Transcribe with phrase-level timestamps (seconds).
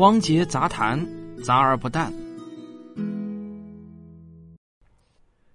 [0.00, 0.98] 汪杰杂谈，
[1.44, 2.10] 杂而不淡。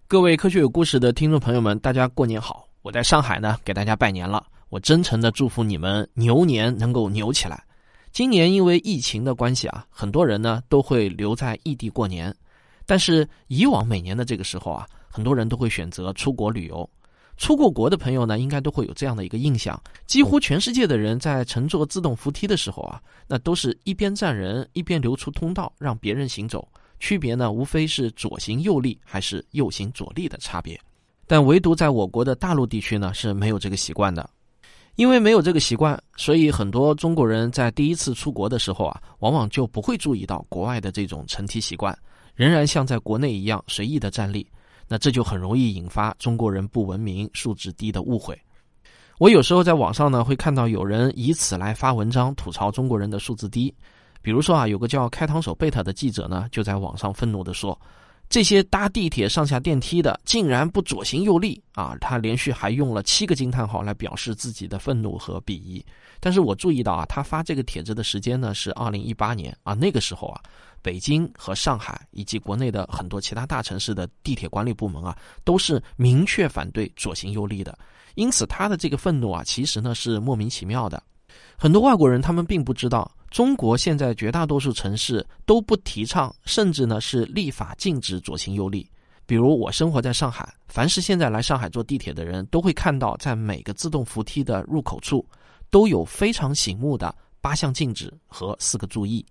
[0.08, 2.68] 各位科学有故事的听众朋友们，大家过年好！
[2.84, 4.46] 我在上海呢，给大家拜年了。
[4.70, 7.64] 我真诚的祝福你们牛年能够牛起来。
[8.12, 12.32] 今年因为疫情的关系啊，很多人呢都会留在异地过年。
[12.86, 16.88] 但是以往每年的这个时候啊，很多人都会选择出国旅游。
[17.38, 26.68] 出过国的朋友呢，应该都会有这样的一个印象：几乎全世界的人在乘坐自动扶梯的时候啊，那都是一边站人一边留出通道让别人行走。
[27.00, 30.80] 区别呢，无非是左行右立还是右行左立的差别。
[31.28, 34.30] 但唯独在我国的大陆地区呢，是没有这个习惯的。
[34.96, 41.94] 因为没有这个习惯，所以很多中国人在第一次出国的时候啊，往往就不会注意到国外的这种乘梯习惯，
[42.34, 44.48] 仍然像在国内一样随意的站立。
[44.88, 48.40] 那这就很容易引发中国人不文明、素质低的误会。
[49.18, 53.74] 我有时候在网上呢，会看到有人以此来发文章吐槽中国人的素质低。
[54.22, 57.80] 比如说啊，有个叫开膛手贝塔的记者呢，就在网上愤怒地说
[58.28, 65.86] ：“这些搭地铁上下电梯的，竟然不左行右立啊！”他连续还用了七个惊叹号来表示自己的愤怒和鄙夷。
[66.20, 70.42] 但是我注意到啊，他发这个帖子的时间呢是二零一八年啊，那个时候啊。
[70.86, 77.76] 北京和上海以及国内的很多其他大城市的地铁管理部门啊，都是明确反对左行右立的。
[78.14, 81.02] 因此，他的这个愤怒啊，其实呢是莫名其妙的。
[81.58, 88.88] 很多外国人他们并不知道，中国现在绝大多数城市都不提倡，甚至呢是立法禁止左行右立。
[89.26, 95.28] 比如我生活在上海，凡是现在来上海坐地铁的人都会看到，在每个自动扶梯的入口处，
[95.72, 99.26] 都有非常醒目的八项禁止和四个注意。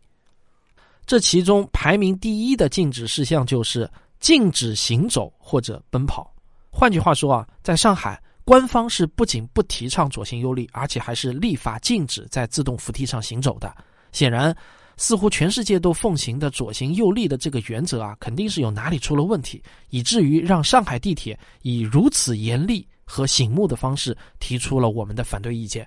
[1.07, 6.33] 这其中排名第一的禁止事项就是禁止行走或者奔跑。
[6.71, 13.75] 换句话说啊，在上海，官方是不仅不提倡左行右立，而且还是立法禁止在自动扶梯上行走的。
[14.13, 14.57] 显然，
[14.97, 25.87] 似乎全世界都奉行的左行右立的这个原则啊，肯定是有哪里出了问题，以至于让上海地铁以如此严厉和醒目的方式提出了我们的反对意见。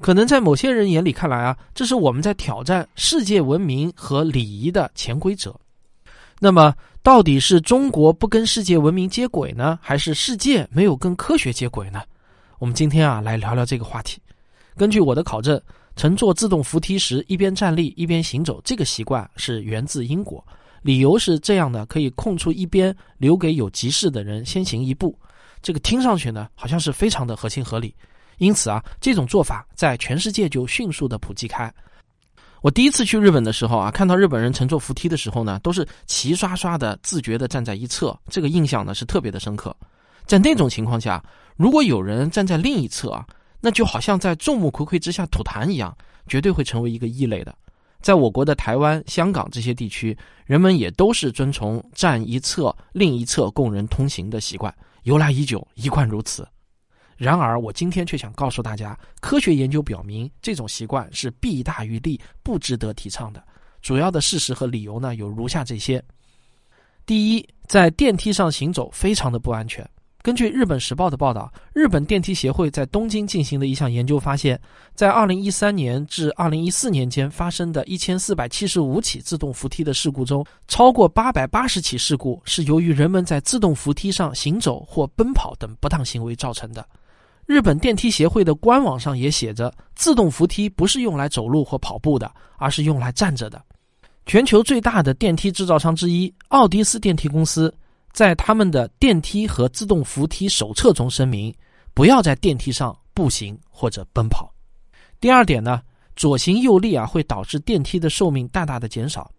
[0.00, 5.54] 可能在某些人眼里看来啊，这是我们在挑战世界文明和礼仪的潜规则。
[6.40, 12.02] 那么，到底是中国不跟世界文明接轨呢，还是世界没有跟科学接轨呢？
[12.58, 14.20] 我们今天啊，来聊聊这个话题。
[14.76, 15.60] 根据我的考证，
[15.94, 20.44] 乘坐自动扶梯时一边站立一边行走这个习惯是源自英国，
[20.82, 25.16] 理由是这样的：可以空出一边留给有急事的人先行一步。
[25.62, 27.94] 这个听上去呢，好像是非常的合情合理。
[28.38, 31.72] 因此啊，这种做法在全世界就迅速的普及开。
[32.62, 39.76] 我第一次去日本的时候啊，看到日本人乘坐扶梯的时候呢，都是齐刷刷的自觉的站在一侧，这个印象呢是特别的深刻。
[40.24, 41.22] 在那种情况下，
[41.56, 43.26] 如果有人站在另一侧啊，
[43.60, 45.94] 那就好像在众目睽睽之下吐痰一样，
[46.26, 47.54] 绝对会成为一个异类的。
[48.00, 50.16] 在我国的台湾、香港这些地区，
[50.46, 56.46] 人们也都是遵从站一侧、另一侧供人通行的习惯，由来已久，一贯如此。
[57.16, 63.42] 然而，我今天却想告诉大家，科学研究表明，这种习惯是弊大于利，不值得提倡的。
[63.82, 66.02] 主要的事实和理由呢，有如下这些：
[67.06, 69.88] 第一，在电梯上行走非常的不安全。
[70.22, 74.58] 根据日本时报的报道，日本电梯协会在东京进行的一项研究发现，
[74.94, 86.88] 在2013年至2014年间发生的一千四百七十五起自动扶梯的事故中，超过八百八十起事故是由于人们在自动扶梯上行走或奔跑等不当行为造成的。
[87.46, 93.62] 日本电梯协会的官网上也写着，自动扶梯不是用来走路或跑步的，而是用来站着的。
[94.26, 97.72] 全球最大的电梯制造商之一奥迪斯电梯公司
[98.12, 101.54] 在他们的电梯和自动扶梯手册中声明，
[101.92, 104.50] 不要在电梯上步行或者奔跑。
[105.20, 105.82] 第二点呢，
[106.16, 109.30] 左行右立啊会导致电梯的寿命大大的减少。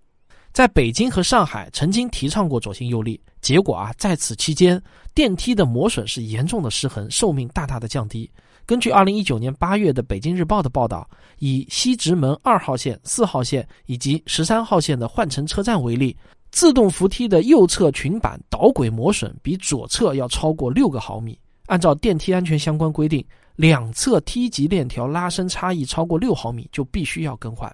[0.55, 4.81] 在北京和上海曾经提倡过左行右立，结果啊，在此期间，
[5.13, 8.31] 电梯的磨损是严重的失衡，寿命大大的降低。
[8.65, 11.05] 根据二零一九年八月的《北京日报》的报道，
[11.39, 16.15] 以西直门二号线、四号线以及十三号线的换乘车站为例，
[16.51, 21.37] 自动扶梯的右侧裙板导轨磨损比左侧要超过六个毫米。
[21.65, 23.21] 按照电梯安全相关规定，
[23.57, 27.69] 两侧梯级链条拉伸差异超过六毫米就必须要更换。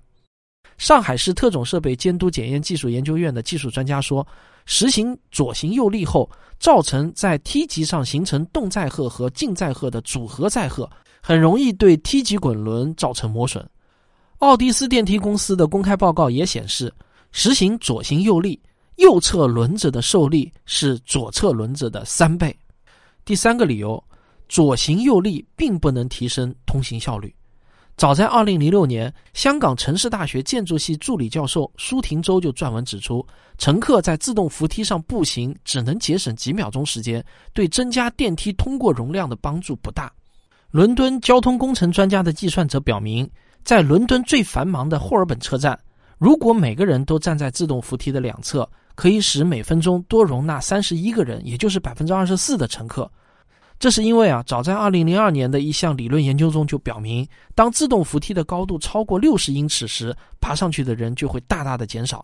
[0.81, 4.25] 上海市特种设备监督检验技术研究院的技术专家说，
[4.65, 6.27] 实行左行右立后，
[6.59, 10.89] 造成在梯级上形成动载荷和静载荷的组合载荷，
[11.21, 13.63] 很容易对梯级滚轮造成磨损。
[14.39, 16.91] 奥迪斯电梯公司的公开报告也显示，
[17.31, 18.59] 实行左行右立，
[18.95, 22.57] 右侧轮子的受力是左侧轮子的三倍。
[23.23, 24.03] 第三个理由，
[24.49, 27.31] 左行右立并不能提升通行效率。
[28.01, 33.23] 早在2006年，香港城市大学建筑系助理教授舒廷洲就撰文指出，
[33.59, 40.11] 乘客在自动扶梯上步行只能节省几秒钟时间，对增加电梯通过容量的帮助不大。
[40.71, 43.29] 伦敦交通工程专家的计算则表明，
[43.63, 45.79] 在伦敦最繁忙的霍尔本车站，
[46.17, 53.07] 如果每个人都站在自动扶梯的两侧，可以使每分钟多容纳三十一个人，也就是百分之二十四的乘客。
[53.81, 62.23] 这是因为啊，早在二零零二年的一项理论研究中就表明，当自动扶梯的高度超过六十英尺时，爬上去的人就会大大的减少。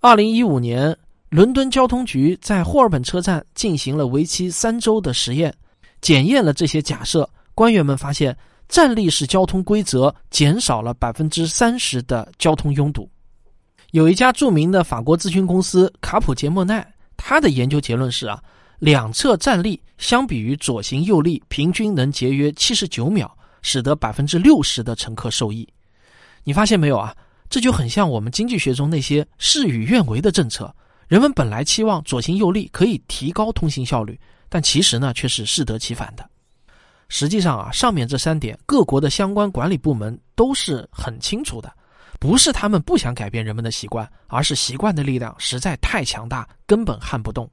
[0.00, 0.94] 二零一五年，
[1.28, 5.54] 伦敦交通局在霍尔本车站进行了为期三周的实验，
[6.00, 7.30] 检验了这些假设。
[7.54, 8.36] 官员们发现，
[8.68, 13.08] 站立式交通规则减少了百分之三十的交通拥堵。
[13.92, 16.84] 有一家著名的法国咨询公司卡普杰莫奈，
[17.16, 18.42] 他的研究结论是啊。
[18.80, 23.30] 两侧站立相比于左行右立，平均能节约七十九秒，
[23.60, 25.68] 使得百分之六十的乘客受益。
[26.44, 27.14] 你发现没有啊？
[27.50, 30.74] 这就很像我们经济学中那些事与愿违的政策。
[31.08, 34.18] 人们本来期望左行右立可以提高通行效率，
[34.48, 36.26] 但其实呢却是适得其反的。
[37.10, 41.70] 实际上啊，上面这三点，各国的相关管理部门都是很清楚的，
[42.18, 47.50] 不是他们不想改变人们的习惯，而是习惯的力量实在太强大，根本撼不动。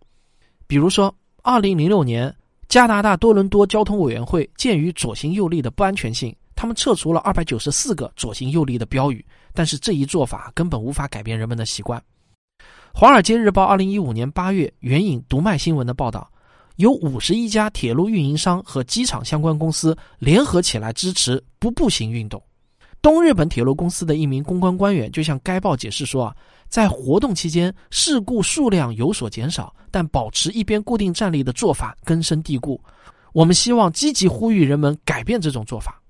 [0.67, 2.33] 比如说，二零零六年，
[2.67, 9.25] 加拿大多伦多交通委员会鉴于左行右立的不安全性，他们撤除了二百九十四个左行右立的标语。
[9.53, 12.03] 但是这一做法根本无法改变人们的习惯。
[12.93, 16.29] 华尔街日报二零一五年八月援引读卖新闻的报道，
[16.75, 22.43] 有五十一家铁路运营商和机场相关公司联合起来支持不步行运动。
[23.07, 26.35] 东日本铁路公司的一名公关官员就向该报解释说啊。
[26.67, 32.77] 在活动期间，事故数量有所减少，但保持一边固定站立的做法根深蒂固。
[33.31, 36.01] 我们希望积极呼吁人们改变这种做法。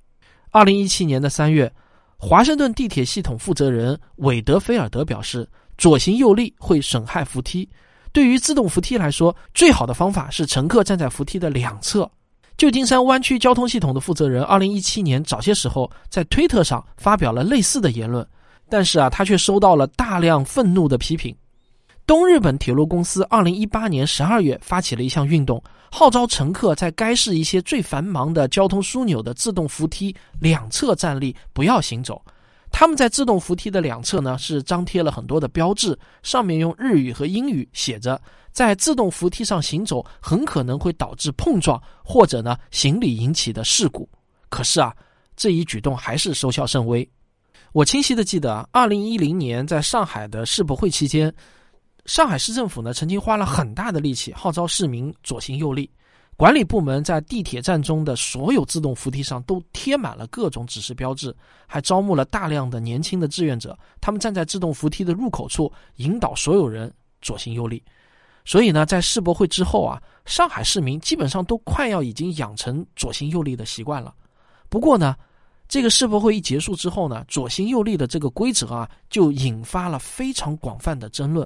[0.49, 1.71] 二零一七年的三月，
[2.17, 5.47] 华盛顿地铁系统负责人韦德菲尔德表示，
[5.77, 7.69] 左行右立会损害扶梯。
[8.11, 12.09] 对于自动扶梯来说，最好的方法是乘客站在扶梯的两侧。
[12.57, 18.27] 旧金山湾区交通系统的负责人二零一七年早些时候在推特上发表了类似的言论。
[18.67, 21.33] 但是啊，他却收到了大量愤怒的批评。
[22.05, 25.61] 东日本铁路公司二零一八年十二月发起了一项运动，
[25.91, 32.19] 号召乘客在该市一些最繁忙的交通枢纽的自动扶梯两侧站立，不要行走。
[32.79, 38.21] 他们在自动扶梯的两侧呢，是张贴了很多的标志，上面用日语和英语写着
[38.53, 44.07] ：“在自动扶梯上行走很可能会导致碰撞或者呢行李引起的事故。”
[44.49, 44.95] 可是啊，
[45.35, 47.09] 这一举动还是收效甚微。
[47.71, 51.33] 我清晰的记得，二零一零年在上海的世博会期间，
[52.05, 55.89] 上海市政府呢曾经花了很大的力气号召市民左行右立。
[56.37, 61.35] 管理部门在地铁站中的所有自动扶梯上都贴满了各种指示标志，
[61.65, 66.93] 还招募了大量的年轻的志愿者，他们站在自动扶梯的入口处引导所有人
[67.23, 67.83] 左行右立。
[68.45, 74.13] 所以呢，在世博会之后啊，上海市民基本上都快要已经养成左行右立的习惯了。
[74.69, 75.15] 不过呢。
[75.69, 81.45] 这个世博会一结束之后呢，左行右立的这个规则啊，就引发了非常广泛的争论。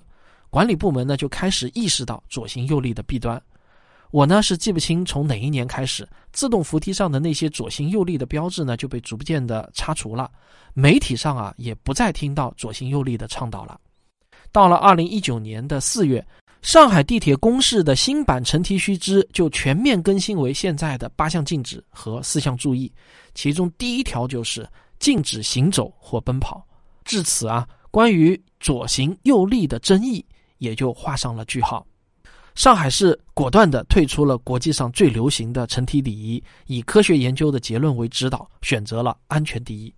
[0.51, 3.41] 管理部门呢就开始意识到左行右立的弊端。
[4.11, 10.29] 我呢是记不清从哪一年开始，自动扶梯上的那些左行右立的标志呢就被逐渐的擦除了。
[10.73, 13.79] 媒体上啊也不再听到左行右立的倡导了。
[14.51, 16.25] 到了二零一九年的四月。
[16.61, 22.93] 上海地铁公示的新版乘梯须知就全面更新为现在的八项禁止和四项注意，
[23.33, 24.69] 其中第一条就是
[24.99, 26.63] 禁止行走或奔跑。
[27.03, 30.23] 至此啊，关于左行右立的争议
[30.59, 31.83] 也就画上了句号。
[32.55, 39.93] 上海市果断地退出了国际上最流行的乘梯礼仪，以科学研究的结论为指导，选择了安全第一。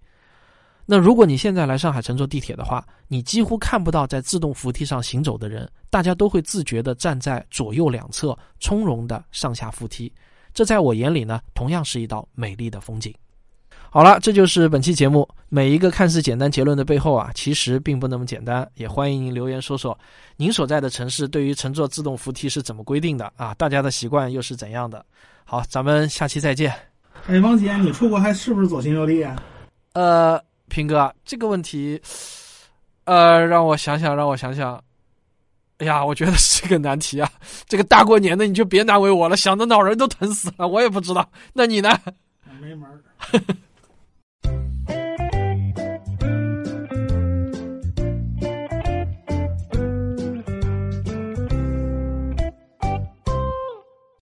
[0.85, 10.11] 那如果你现在来上海乘坐地铁的话，你几乎看不到在自动扶梯上行走的人，大家都会自觉地站在左右两侧，从容地上下扶梯。
[10.53, 13.13] 这在我眼里呢，同样是一道美丽的风景。
[13.93, 15.29] 好了，这就是本期节目。
[15.49, 18.67] 每一个看似简单结论的背后啊，其实并不那么简单。
[18.73, 19.95] 也欢迎您留言说说，
[20.35, 23.53] 您所在的城市对于乘坐自动扶梯是怎么规定的啊？
[23.53, 25.05] 大家的习惯又是怎样的？
[25.45, 26.73] 好，咱们下期再见。
[27.27, 29.39] 哎，王姐，你出国还是不是左行右立啊？
[29.93, 30.41] 呃。
[30.69, 32.01] 平哥，这个问题，
[33.03, 34.83] 呃，让我想想，让我想想。
[35.77, 37.29] 哎呀，我觉得是个难题啊！
[37.67, 40.67] 这个大过年的，你就别难为我了，想的脑仁都疼死了。
[40.67, 41.95] 我也不知道，那你呢？
[42.59, 42.99] 没门儿。